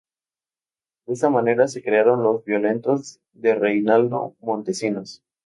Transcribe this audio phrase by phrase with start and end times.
[1.05, 5.21] De esa manera se crearon Los Violentos de Reynaldo Montesinos.